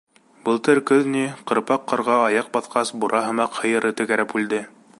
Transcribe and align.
Былтыр 0.45 0.79
көҙ 0.91 1.09
ни, 1.15 1.21
ҡырпаҡ 1.51 1.85
ҡарға 1.91 2.15
аяҡ 2.29 2.49
баҫҡас, 2.57 2.93
бура 3.05 3.21
һымаҡ 3.27 3.61
һыйыры 3.61 3.93
тәгәрәп 4.01 4.35
үлде. 4.41 4.65